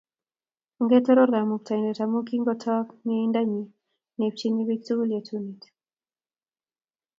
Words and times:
Ongetoror 0.81 1.29
Kamuktaindet 1.35 1.99
amu 2.03 2.17
kigotook 2.27 2.87
mienda 3.05 3.41
nyi 3.51 3.61
neipchini 4.17 4.61
bik 4.67 4.81
tukul 4.87 5.09
yetunet 5.13 5.61